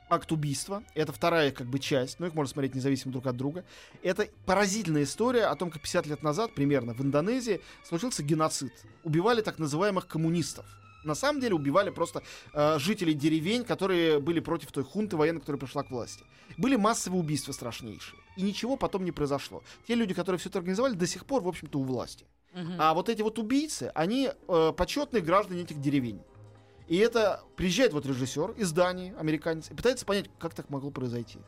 [0.09, 0.83] акт убийства.
[0.95, 3.65] Это вторая как бы часть, но их можно смотреть независимо друг от друга.
[4.01, 8.73] Это поразительная история о том, как 50 лет назад, примерно, в Индонезии случился геноцид.
[9.03, 10.65] Убивали так называемых коммунистов.
[11.03, 15.59] На самом деле убивали просто э, жителей деревень, которые были против той хунты военной, которая
[15.59, 16.23] пришла к власти.
[16.57, 18.19] Были массовые убийства страшнейшие.
[18.37, 19.63] И ничего потом не произошло.
[19.87, 22.25] Те люди, которые все это организовали, до сих пор, в общем-то, у власти.
[22.53, 22.75] Мгм.
[22.79, 26.21] А вот эти вот убийцы, они э, почетные граждане этих деревень.
[26.87, 31.39] И это приезжает вот режиссер из Дании, американец, и пытается понять, как так могло произойти.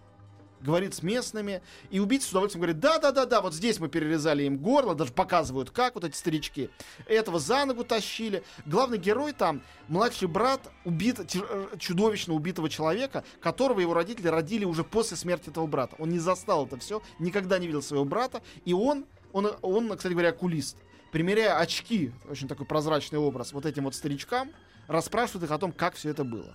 [0.61, 4.93] Говорит с местными, и убийца с удовольствием говорит, да-да-да-да, вот здесь мы перерезали им горло,
[4.93, 6.69] даже показывают, как вот эти старички.
[7.05, 8.43] Этого за ногу тащили.
[8.65, 14.83] Главный герой там, младший брат, убит, э, чудовищно убитого человека, которого его родители родили уже
[14.83, 15.95] после смерти этого брата.
[15.97, 20.11] Он не застал это все, никогда не видел своего брата, и он, он, он кстати
[20.11, 20.75] говоря, окулист.
[21.11, 24.51] Примеряя очки, очень такой прозрачный образ, вот этим вот старичкам,
[24.87, 26.53] расспрашивает их о том, как все это было.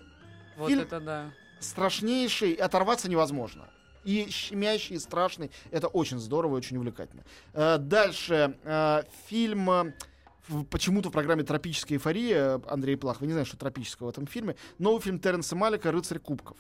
[0.57, 1.31] Вот фильм- это да.
[1.59, 3.71] Страшнейший, оторваться невозможно.
[4.05, 5.51] И щемящий, и страшный.
[5.71, 7.25] Это очень здорово и очень увлекательно.
[7.53, 8.57] Э, Дальше.
[8.65, 9.93] э, Фильм э,
[10.71, 14.57] почему-то в программе «Тропическая эйфория» Андрей Плах, вы не знаете, что тропического в этом фильме,
[14.79, 16.57] новый фильм Терренса Малика «Рыцарь кубков».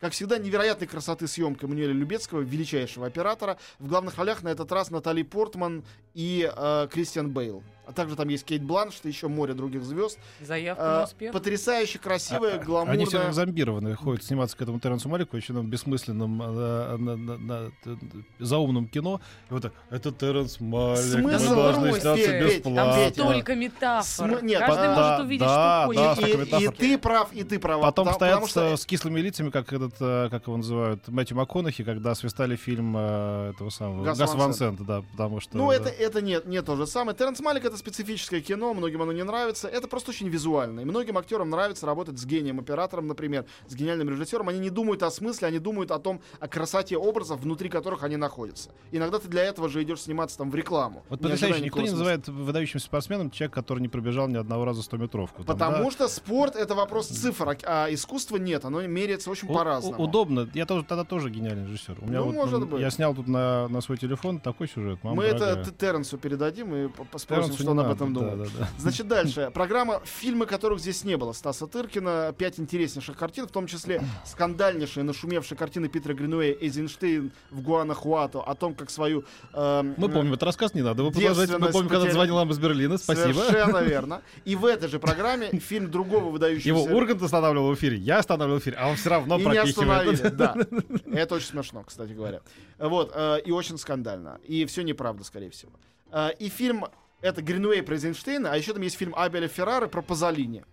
[0.00, 3.58] Как всегда, невероятной красоты съемка Мануэля Любецкого, величайшего оператора.
[3.80, 7.64] В главных ролях на этот раз Натали Портман и э, Кристиан Бейл.
[7.88, 10.18] А также там есть Кейт Бланшет и еще море других звезд.
[10.42, 11.32] Заявка на А, успех.
[11.32, 13.32] Потрясающе красивая, Они все гламурная.
[13.32, 17.96] зомбированные ходят сниматься к этому Теренсу Малику, очень там бессмысленном э, на- на- на- т-
[18.38, 19.22] заумном кино.
[19.50, 22.92] И вот так, это Теренс Малик, Смысл мы должны сняться бесплатно.
[22.94, 24.04] Там столько метафор.
[24.04, 26.02] См- нет, Каждый а, может увидеть, да, что хочет.
[26.02, 26.74] да, И, столько и- метафор.
[26.74, 27.80] и ты прав, и ты прав.
[27.80, 31.84] Потом Потому- стоят что с, кислыми лицами, как этот, э, как его называют, Мэтью МакКонахи,
[31.84, 35.56] когда свистали фильм э, этого самого Гаса Гаса Ван Сента, да, потому что...
[35.56, 35.76] Ну, да.
[35.76, 37.16] это, это нет, не то же самое.
[37.16, 39.68] Терренс Малик это специфическое кино, многим оно не нравится.
[39.68, 40.80] Это просто очень визуально.
[40.80, 44.48] И многим актерам нравится работать с гением оператором, например, с гениальным режиссером.
[44.48, 48.16] Они не думают о смысле, они думают о том, о красоте образов, внутри которых они
[48.16, 48.70] находятся.
[48.92, 51.04] Иногда ты для этого же идешь сниматься там в рекламу.
[51.08, 55.44] Вот потрясающе, никто не называет выдающимся спортсменом человек, который не пробежал ни одного раза 100-метровку.
[55.44, 55.90] Там, Потому да.
[55.90, 60.02] что спорт это вопрос цифр, а, а искусство нет, оно меряется очень по-разному.
[60.02, 60.48] Удобно.
[60.54, 61.98] Я тоже, тогда тоже гениальный режиссер.
[62.00, 62.80] У меня Ну, вот, может м, быть.
[62.80, 64.98] Я снял тут на, на свой телефон такой сюжет.
[65.02, 65.64] Мама Мы это дорогая.
[65.64, 68.50] Т- Терренсу передадим и по- поспросим, Терренсу что не он об этом да, думает.
[68.52, 68.68] да, да.
[68.78, 69.50] Значит, дальше.
[69.52, 72.34] Программа «Фильмы, которых здесь не было» Стаса Тыркина.
[72.36, 78.54] Пять интереснейших картин, в том числе скандальнейшая, нашумевшая картина Питера Гринуэя «Эйзенштейн в Гуанахуато» о
[78.54, 79.24] том, как свою...
[79.52, 81.02] эм, Мы помним, этот рассказ не надо.
[81.02, 81.58] Вы продолжайте.
[81.58, 82.98] Мы помним, когда звонил нам из Берлина.
[82.98, 83.34] Спасибо.
[83.34, 84.22] Совершенно верно.
[84.44, 86.68] И в этой же программе фильм другого выдающегося...
[86.68, 89.56] Его Ургант останавливал в эфире, я останавливал в эфире, а он все равно и не
[89.56, 90.36] остановили, пропихивает.
[91.04, 91.18] да.
[91.18, 92.40] Это очень смешно, кстати говоря.
[92.78, 94.38] Вот, э, и очень скандально.
[94.44, 95.72] И все неправда, скорее всего.
[96.10, 96.86] Э, И фильм,
[97.20, 100.64] это Гринуэй про Эйзенштейна, а еще там есть фильм Абеля Феррары про Пазолини.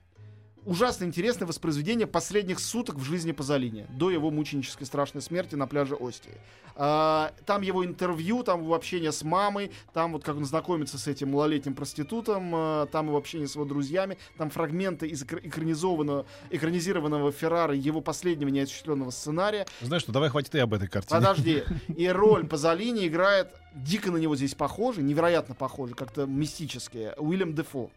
[0.66, 5.94] Ужасно интересное воспроизведение последних суток в жизни Пазолини до его мученической страшной смерти на пляже
[5.96, 6.34] Остии.
[6.76, 11.08] А, Там его интервью, там его общение с мамой, там вот как он знакомится с
[11.08, 16.26] этим малолетним проститутом, а, там его общение с его друзьями, там фрагменты из экра- экранизованного,
[16.50, 19.68] экранизированного Феррары его последнего неосуществленного сценария.
[19.82, 21.20] Знаешь что, давай хватит и об этой картине.
[21.20, 21.64] Подожди.
[21.96, 27.92] И роль Пазолини играет дико на него здесь похожий, невероятно похожий, как-то мистический, Уильям Дефо.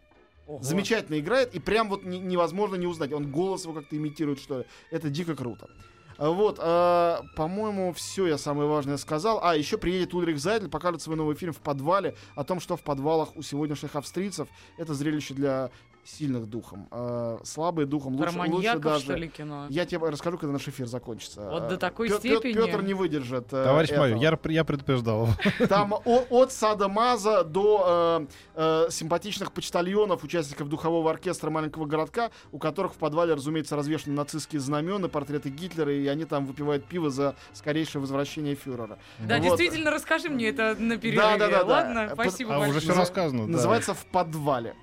[0.49, 0.63] Ого.
[0.63, 3.13] Замечательно играет, и прям вот не- невозможно не узнать.
[3.13, 4.65] Он голос его как-то имитирует, что ли.
[4.89, 5.69] Это дико круто.
[6.17, 9.39] А Вот, а, по-моему, все я самое важное сказал.
[9.43, 12.81] А, еще приедет Ульрих Зайдель, покажет свой новый фильм в подвале о том, что в
[12.81, 14.47] подвалах у сегодняшних австрийцев.
[14.77, 15.69] Это зрелище для
[16.09, 16.87] сильных духом.
[16.91, 19.03] А, слабые духом лучше, Про лучше маньяков, даже.
[19.05, 19.67] что ли, кино?
[19.69, 21.41] Я тебе расскажу, когда наш эфир закончится.
[21.49, 22.53] Вот А, до такой Пё- степени?
[22.53, 23.53] Петр не выдержит.
[23.53, 24.07] э, Товарищ этого.
[24.07, 25.29] мой, я, я предупреждал.
[25.69, 32.31] Там о- от Сада Маза до э, э, симпатичных почтальонов, участников духового оркестра маленького городка,
[32.51, 37.09] у которых в подвале, разумеется, развешаны нацистские знамена, портреты Гитлера, и они там выпивают пиво
[37.09, 38.97] за скорейшее возвращение фюрера.
[39.19, 39.43] Да, Вот.
[39.43, 41.21] действительно, расскажи мне это на перерыве.
[41.21, 41.65] Да, да, да, да.
[41.65, 42.91] Ладно, Э, спасибо А уже большое.
[42.91, 43.45] все рассказано.
[43.45, 43.51] да.
[43.51, 44.75] Называется «В подвале».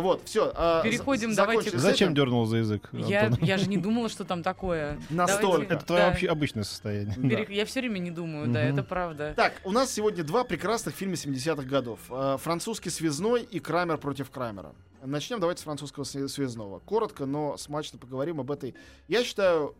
[0.00, 0.50] Вот, все.
[0.84, 2.88] Переходим, давайте к- Зачем дернул за язык?
[2.92, 4.98] Я, я же не думала, что там такое.
[5.08, 5.74] Настолько.
[5.74, 6.08] Это твое да.
[6.10, 7.46] вообще обычное состояние.
[7.48, 9.32] Я все время не думаю, да, это правда.
[9.34, 11.98] Так, у нас сегодня два прекрасных фильма 70-х годов.
[12.10, 14.74] Э, «Французский связной» и «Крамер против Крамера».
[15.02, 16.80] Начнем давайте с «Французского свя- связного».
[16.80, 18.74] Коротко, но смачно поговорим об этой,
[19.08, 19.74] я считаю,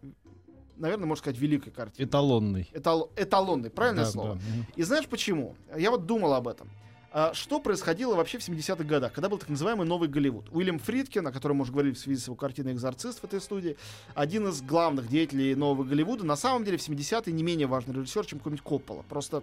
[0.76, 2.06] наверное, можно сказать, великой картине.
[2.08, 2.70] Эталонный.
[2.72, 4.34] Этал- эталонный, правильное Да, слово?
[4.36, 4.40] да.
[4.76, 5.56] И знаешь почему?
[5.76, 6.70] Я вот думал об этом.
[7.12, 10.48] А Что происходило вообще в 70-х годах, когда был так называемый новый Голливуд?
[10.50, 13.40] Уильям Фридкин, о котором мы уже говорили в связи с его картиной «Экзорцист» в этой
[13.40, 13.76] студии,
[14.14, 16.24] один из главных деятелей нового Голливуда.
[16.24, 19.02] На самом деле в 70-е не менее важный режиссер, чем какой-нибудь Коппола.
[19.08, 19.42] Просто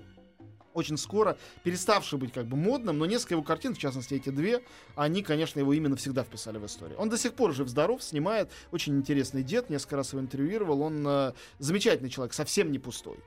[0.73, 4.63] очень скоро переставший быть как бы модным, но несколько его картин, в частности эти две,
[4.95, 6.97] они, конечно, его именно всегда вписали в историю.
[6.99, 11.33] Он до сих пор жив-здоров, снимает, очень интересный дед, несколько раз его интервьюировал, он э,
[11.59, 13.17] замечательный человек, совсем не пустой.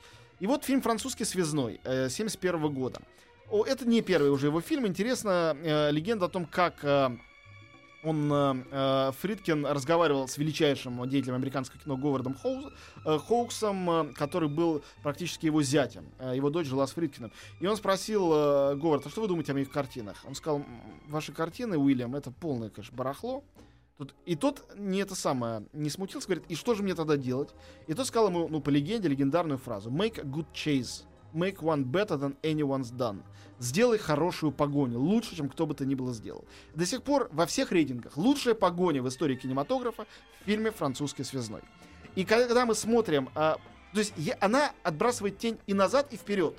[0.41, 3.01] И вот фильм «Французский связной» э, 71 года.
[3.51, 4.87] Это не первый уже его фильм.
[4.87, 7.17] Интересна э, легенда о том, как э,
[8.03, 12.73] он, э, э, Фридкин, разговаривал с величайшим деятелем американского кино Говардом Хоуз-
[13.05, 16.07] э, Хоуксом, э, который был практически его зятем.
[16.19, 17.31] Э, его дочь жила с Фридкиным.
[17.61, 20.17] И он спросил э, Говард, а что вы думаете о моих картинах?
[20.27, 20.67] Он сказал, «М,
[21.09, 23.45] ваши картины, Уильям, это полное, конечно, барахло.
[23.97, 27.55] Тут, и тот не это самое, не смутился, говорит, и что же мне тогда делать?
[27.87, 29.89] И тот сказал ему, ну, по легенде, легендарную фразу.
[29.91, 31.05] Make a good chase.
[31.35, 33.23] Make one better than anyone's done.
[33.59, 36.45] Сделай хорошую погоню, лучше, чем кто бы то ни было сделал.
[36.75, 40.07] До сих пор во всех рейтингах лучшая погоня в истории кинематографа
[40.43, 41.63] в фильме «Французский связной».
[42.15, 43.59] И когда мы смотрим, а,
[43.93, 46.59] то есть я- она отбрасывает тень и назад, и вперед.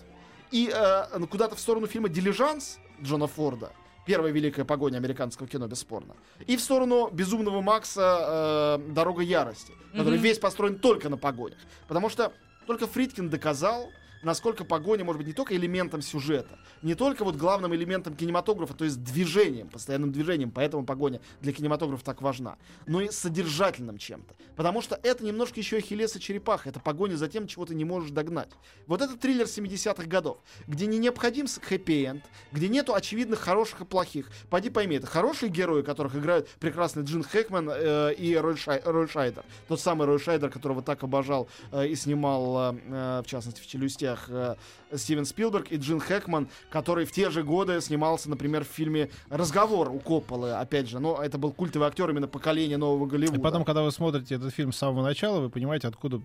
[0.51, 3.71] И э, ну, куда-то в сторону фильма «Дилижанс» Джона Форда,
[4.06, 6.15] первая великая погоня американского кино, бесспорно.
[6.47, 10.23] И в сторону «Безумного Макса» э, «Дорога ярости», который Мгм.
[10.23, 11.60] весь построен только на погонях.
[11.88, 12.32] Потому что
[12.65, 13.89] только Фридкин доказал,
[14.23, 18.86] насколько погоня может быть не только элементом сюжета, не только вот главным элементом кинематографа, то
[18.86, 24.36] есть движением, постоянным движением, поэтому погоня для кинематографа так важна, но и содержательным чем-то.
[24.56, 27.86] Потому что это немножко еще Ахиллес и черепаха, это погоня за тем, чего ты не
[27.86, 28.49] можешь догнать.
[28.88, 34.30] Вот это триллер 70-х годов, где не необходим хэппи-энд, где нету очевидных хороших и плохих.
[34.49, 39.43] Пойди пойми, это хорошие герои, которых играют прекрасный Джин Хэкман э, и Рой, Шай, Шайдер.
[39.67, 43.67] Тот самый Рой Шайдер, которого так обожал э, и снимал, э, в частности, в
[44.08, 44.56] «Челюстях» э,
[44.95, 49.89] Стивен Спилберг, и Джин Хэкман, который в те же годы снимался, например, в фильме «Разговор»
[49.89, 51.00] у Копполы, опять же.
[51.00, 53.39] Но это был культовый актер именно поколения нового Голливуда.
[53.39, 56.21] И потом, когда вы смотрите этот фильм с самого начала, вы понимаете, откуда,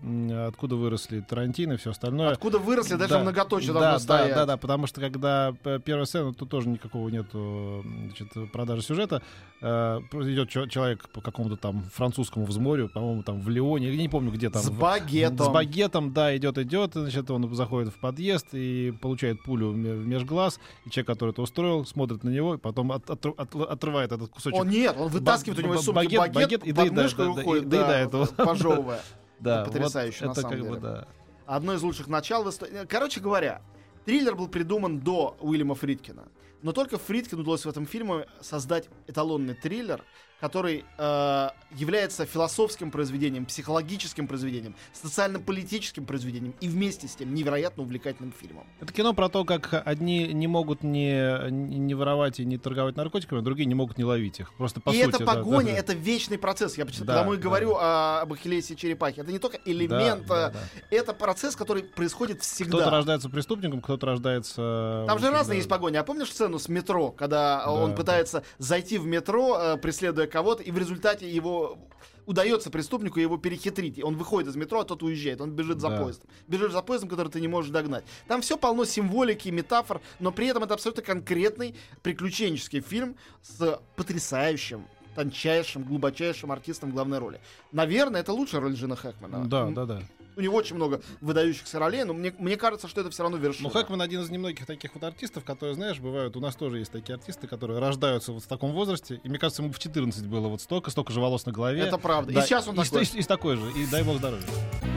[0.47, 2.29] откуда выросли Тарантино и все остальное.
[2.29, 4.35] Откуда выросли, даже да, многоточие да, должно да, стоять.
[4.35, 5.53] Да, да, потому что когда
[5.85, 9.21] первая сцена, тут тоже никакого нету значит, продажи сюжета.
[9.61, 14.31] Э, идет человек по какому-то там французскому взморью, по-моему, там в Лионе, я не помню,
[14.31, 14.61] где там.
[14.61, 15.45] С багетом.
[15.45, 20.59] С багетом, да, идет, идет, значит, он заходит в подъезд и получает пулю в межглаз,
[20.85, 24.29] и человек, который это устроил, смотрит на него, и потом от, от, от, отрывает этот
[24.29, 24.59] кусочек.
[24.59, 27.63] О, нет, он вытаскивает у него из сумки багет, багет, багет и доедает, да, уходит,
[27.63, 28.25] и да, доедает его.
[28.25, 29.01] пожевывая.
[29.39, 30.75] Да, потрясающе, вот на это самом как деле.
[30.75, 31.07] бы, да.
[31.45, 32.49] Одно из лучших начал.
[32.87, 33.61] Короче говоря,
[34.05, 36.23] триллер был придуман до Уильяма Фридкина.
[36.63, 40.03] Но только Фридкину удалось в этом фильме создать эталонный триллер,
[40.39, 48.33] который э, является философским произведением, психологическим произведением, социально-политическим произведением и вместе с тем невероятно увлекательным
[48.33, 48.67] фильмом.
[48.81, 53.39] Это кино про то, как одни не могут не, не воровать и не торговать наркотиками,
[53.39, 54.53] а другие не могут не ловить их.
[54.55, 55.17] Просто по и сути.
[55.19, 55.77] да, погоня, да, да.
[55.77, 56.77] это вечный процесс.
[56.77, 59.21] Я почему- Да, потому и да, говорю о- об Ахиллесе и черепахе.
[59.21, 60.59] Это не только элемент, Да, да, да.
[60.91, 62.79] это процесс, который происходит всегда.
[62.79, 65.05] Кто-то рождается преступником, кто-то рождается...
[65.07, 65.57] Там же разные да.
[65.59, 65.95] есть погони.
[65.95, 70.63] А помнишь сцену с метро, когда он Да, пытается зайти в метро, э, преследуя кого-то,
[70.63, 71.77] и в результате его
[72.25, 74.01] удается преступнику его перехитрить.
[74.03, 75.41] Он выходит из метро, а тот уезжает.
[75.41, 76.01] Он бежит за Да.
[76.01, 76.29] поездом.
[76.47, 78.05] Бежишь за поездом, который ты не можешь догнать.
[78.27, 84.85] Там все полно символики, метафор, но при этом это абсолютно конкретный приключенческий фильм с потрясающим
[85.15, 87.39] тончайшим, глубочайшим артистом в главной роли.
[87.71, 89.45] Наверное, это лучшая роль Джина Хэкмана.
[89.45, 90.01] Да, да, да.
[90.35, 93.69] У него очень много выдающихся ролей, но мне, мне кажется, что это все равно вершина.
[93.69, 96.91] Ну, Хэкман один из немногих таких вот артистов, которые, знаешь, бывают, у нас тоже есть
[96.91, 100.47] такие артисты, которые рождаются вот в таком возрасте, и мне кажется, ему в 14 было
[100.47, 101.81] вот столько, столько же волос на голове.
[101.81, 102.33] Это правда.
[102.33, 103.03] Да, и сейчас он и, такой.
[103.03, 104.92] И, и такой же, и дай бог здоровья.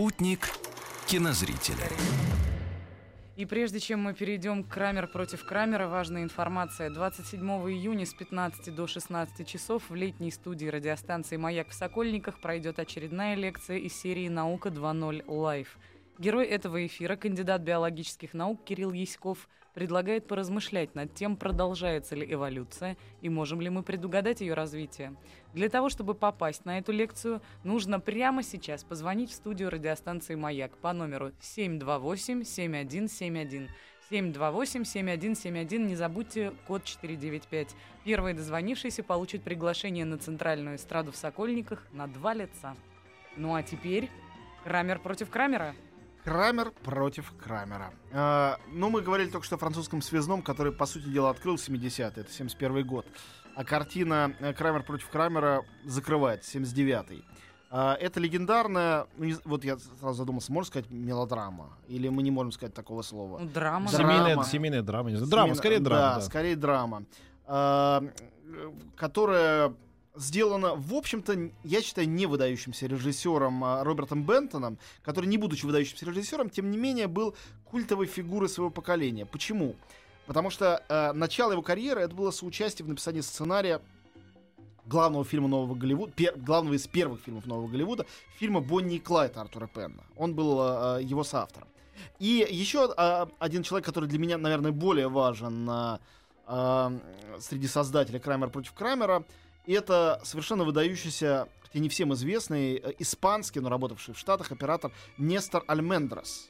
[0.00, 0.48] Спутник
[1.06, 1.86] кинозрителя.
[3.36, 6.88] И прежде чем мы перейдем к Крамер против Крамера, важная информация.
[6.88, 7.38] 27
[7.70, 13.34] июня с 15 до 16 часов в летней студии радиостанции «Маяк» в Сокольниках пройдет очередная
[13.34, 15.76] лекция из серии «Наука 2.0 Live».
[16.20, 22.98] Герой этого эфира, кандидат биологических наук Кирилл Еськов, предлагает поразмышлять над тем, продолжается ли эволюция
[23.22, 25.16] и можем ли мы предугадать ее развитие.
[25.54, 30.76] Для того, чтобы попасть на эту лекцию, нужно прямо сейчас позвонить в студию радиостанции «Маяк»
[30.76, 33.70] по номеру 728-7171.
[34.10, 37.74] 728-7171, не забудьте код 495.
[38.04, 42.76] Первый дозвонившийся получит приглашение на центральную эстраду в Сокольниках на два лица.
[43.38, 44.10] Ну а теперь
[44.64, 45.74] Крамер против Крамера.
[46.24, 47.92] Крамер против Крамера.
[48.12, 52.06] А, ну, мы говорили только что о французском связном, который, по сути дела, открыл 70-е,
[52.14, 53.06] это 71 год.
[53.56, 57.24] А картина э, Крамер против Крамера закрывает 79-й.
[57.70, 61.70] А, это легендарная, ну, не вот я сразу задумался, можно сказать мелодрама?
[61.88, 63.38] Или мы не можем сказать такого слова?
[63.38, 63.90] Ну, драма.
[63.90, 63.96] Да.
[63.98, 64.44] Семейная, Драма.
[64.44, 65.10] семейная драма.
[65.10, 65.30] Не знаю.
[65.30, 66.00] Драма, Семейно- скорее драма.
[66.02, 66.20] Да, да.
[66.20, 67.02] скорее драма.
[67.46, 68.02] А,
[68.44, 69.74] э, которая
[70.20, 76.06] сделана, в общем-то, я считаю, не выдающимся режиссером а, Робертом Бентоном, который, не будучи выдающимся
[76.06, 79.26] режиссером, тем не менее был культовой фигурой своего поколения.
[79.26, 79.76] Почему?
[80.26, 83.80] Потому что э, начало его карьеры это было соучастие в написании сценария
[84.86, 88.06] главного фильма нового Голливуда, пер- главного из первых фильмов нового Голливуда,
[88.38, 90.04] фильма Бонни и Клайд Артура Пенна.
[90.16, 91.68] Он был э, его соавтором.
[92.18, 95.98] И еще э, один человек, который для меня, наверное, более важен э,
[96.46, 96.98] э,
[97.40, 99.24] среди создателей Крамер против Крамера,
[99.66, 105.64] это совершенно выдающийся, хотя не всем известный, э, испанский, но работавший в Штатах оператор Нестор
[105.66, 106.48] Альмендрес.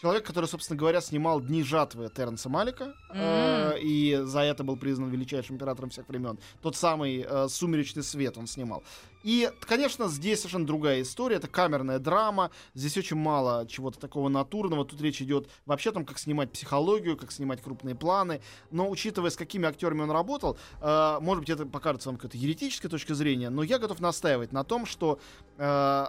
[0.00, 5.10] Человек, который, собственно говоря, снимал «Дни жатвы» Терренса Малика, э, и за это был признан
[5.10, 6.38] величайшим оператором всех времен.
[6.62, 8.82] Тот самый э, «Сумеречный свет» он снимал.
[9.22, 11.36] И, конечно, здесь совершенно другая история.
[11.36, 12.50] Это камерная драма.
[12.74, 14.84] Здесь очень мало чего-то такого натурного.
[14.84, 18.40] Тут речь идет вообще о том, как снимать психологию, как снимать крупные планы.
[18.70, 22.90] Но учитывая, с какими актерами он работал, э, может быть, это покажется вам какой-то еретической
[22.90, 25.18] точки зрения, но я готов настаивать на том, что
[25.58, 26.06] э,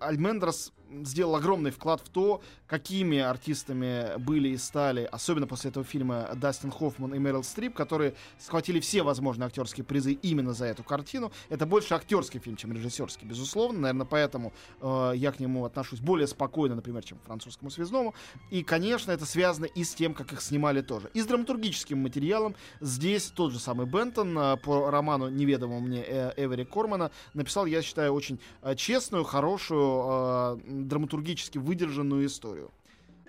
[0.00, 0.72] Альмендрос
[1.02, 6.70] сделал огромный вклад в то, какими артистами были и стали, особенно после этого фильма, Дастин
[6.70, 11.32] Хоффман и Мэрил Стрип, которые схватили все возможные актерские призы именно за эту картину.
[11.48, 13.80] Это больше актерский фильм, чем режиссерский, безусловно.
[13.80, 18.14] Наверное, поэтому э, я к нему отношусь более спокойно, например, чем к французскому связному.
[18.50, 21.10] И, конечно, это связано и с тем, как их снимали тоже.
[21.14, 26.32] И с драматургическим материалом здесь тот же самый Бентон э, по роману неведомому мне э,
[26.36, 32.70] Эвери Кормана написал, я считаю, очень э, честную, хорошую э, драматургически выдержанную историю.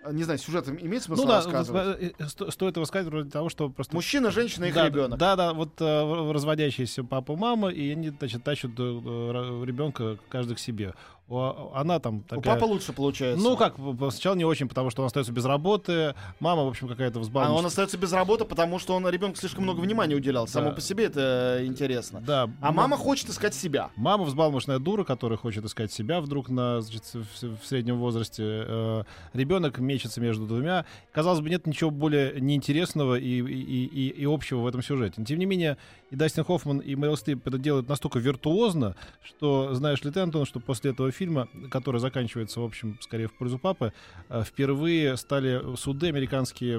[0.04, 2.01] А, Не знаю, сюжет имеет смысл Ну да, рассказывать?
[2.01, 3.95] э, э, сто- стоит его сказать вроде того, что просто...
[3.95, 5.18] Мужчина, женщина и их да, ребенок.
[5.20, 10.93] Да, да, вот э, разводящиеся папа, мама, и они, значит, тащат ребенка каждый к себе.
[11.34, 12.54] У- Она там У такая...
[12.56, 13.44] папы лучше получается.
[13.44, 13.76] Ну как,
[14.12, 17.60] сначала не очень, потому что он остается без работы, мама, в общем, какая-то А взбалмошная.
[17.60, 20.48] он остается без работы, потому что он ребенку слишком много внимания уделял.
[20.48, 20.76] Само Да.
[20.76, 22.22] по себе это интересно.
[22.22, 22.50] Да.
[22.62, 23.90] А мама хочет искать себя.
[23.96, 28.44] Мама взбалмошная дура, которая хочет искать себя вдруг на, значит, в, в среднем возрасте.
[28.46, 29.04] Э,
[29.34, 30.86] ребенок мечется между двумя.
[31.12, 35.16] Казалось бы, нет ничего более неинтересного и, и, и, и общего в этом сюжете.
[35.18, 35.78] Но, тем не менее,
[36.12, 40.46] и Дастин Хоффман, и Мэрил Стрип это делают настолько виртуозно, что, знаешь ли ты, Антон,
[40.46, 41.22] что после этого фильма,
[41.69, 43.93] который заканчивается, в общем, скорее в пользу папы,
[44.30, 46.78] э, впервые стали суды американские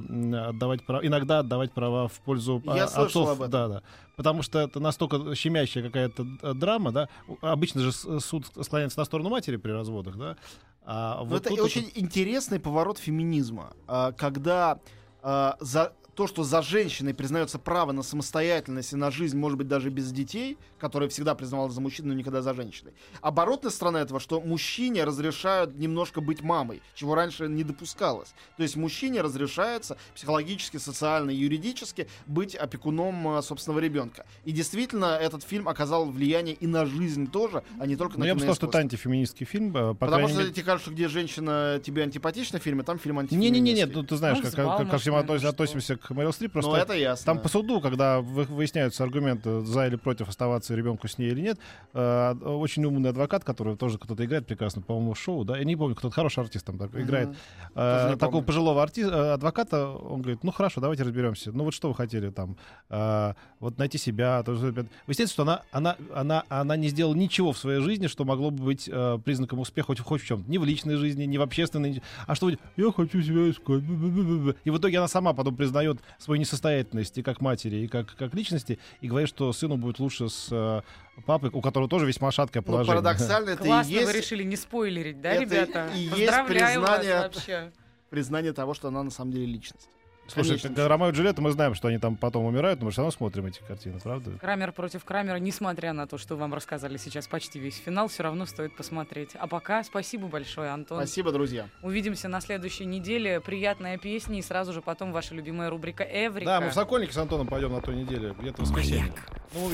[0.49, 3.28] отдавать права, иногда отдавать права в пользу Я а, слышал отцов.
[3.30, 3.51] об этом.
[3.51, 3.82] Да, да.
[4.16, 7.09] Потому что это настолько щемящая какая-то э, драма, да.
[7.40, 10.36] Обычно же суд склоняется на сторону матери при разводах, да.
[10.84, 14.78] А Но вот это очень интересный поворот феминизма, а, когда
[15.22, 19.69] а, за то, что за женщиной признается право на самостоятельность и на жизнь, может быть,
[19.69, 22.93] даже без детей, которая всегда признавалась за мужчиной, но никогда за женщиной.
[23.21, 28.35] Оборотная сторона этого, что мужчине разрешают немножко быть мамой, чего раньше не допускалось.
[28.57, 34.25] То есть мужчине разрешается психологически, социально, юридически быть опекуном а, собственного ребенка.
[34.45, 38.27] И действительно, этот фильм оказал влияние и на жизнь тоже, а не только Ну, на
[38.27, 40.53] я бы сказал, что это антифеминистский фильм, э, по Потому что мере.
[40.53, 43.61] тебе кажется, где женщина тебе антипатична в фильме, там фильм антифеминистский.
[43.61, 46.77] Не-не-не, ну ты знаешь, Ну, как, как, относ- ну относимся к Мэрил Стрип, просто Ну,
[46.77, 47.27] это ясно.
[47.27, 51.41] Там по суду, когда вы- выясняются аргументы за или против оставаться ребенку с ней или
[51.41, 51.59] нет,
[51.93, 55.77] э, очень умный адвокат, который тоже кто-то играет прекрасно, по-моему, в шоу, да, я не
[55.77, 57.31] помню, кто-то хороший артист там так, играет,
[57.75, 58.47] э, такого помню.
[58.47, 62.31] пожилого арти- э, адвоката, он говорит, ну хорошо, давайте разберемся, ну вот что вы хотели
[62.31, 62.57] там,
[62.91, 67.53] э, вот найти себя, то, что- выясняется, что она, она, она, она не сделала ничего
[67.53, 70.59] в своей жизни, что могло бы быть э, признаком успеха хоть, хоть в чем, ни
[70.59, 74.55] в личной жизни, ни в общественной, а что я хочу себя искать, бу-бу-бу-бу-бу».
[74.65, 78.34] и в итоге она сама потом признает свою несостоятельность и как матери, и как, как
[78.34, 80.82] личности, и говорит, что сыну будет лучше с э,
[81.26, 83.03] папой, у которого тоже весьма шаткое Ну, положение.
[83.03, 85.90] парадоксально это Классно и есть вы решили не спойлерить, да, это ребята?
[85.95, 87.72] и есть Поздравляю вас признание- вообще.
[88.11, 89.88] признание того, что она на самом деле личность.
[90.27, 90.89] Слушай, Конечно.
[90.89, 93.47] Ромео и Джульетта, мы знаем, что они там потом умирают, но мы все равно смотрим
[93.47, 94.33] эти картины, правда?
[94.41, 98.47] Крамер против Крамера, несмотря на то, что вам рассказали сейчас почти весь финал, все равно
[98.47, 99.31] стоит посмотреть.
[99.35, 100.99] А пока спасибо большое, Антон.
[100.99, 101.68] Спасибо, друзья.
[101.83, 103.41] Увидимся на следующей неделе.
[103.41, 106.47] Приятная песня и сразу же потом ваша любимая рубрика Эврика.
[106.47, 109.12] Да, мы в Сокольники с Антоном пойдем на той неделе, где-то в воскресенье.
[109.55, 109.70] Ну,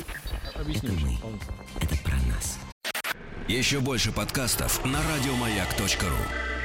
[0.54, 0.92] объясним.
[0.94, 1.38] Это мы.
[1.80, 2.58] Это про нас.
[3.48, 6.59] Еще больше подкастов на радиомаяк.ру.